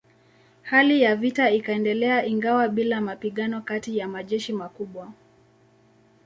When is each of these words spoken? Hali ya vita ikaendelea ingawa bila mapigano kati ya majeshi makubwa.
Hali 0.61 1.01
ya 1.01 1.15
vita 1.15 1.51
ikaendelea 1.51 2.25
ingawa 2.25 2.69
bila 2.69 3.01
mapigano 3.01 3.61
kati 3.61 3.97
ya 3.97 4.07
majeshi 4.07 4.53
makubwa. 4.53 5.13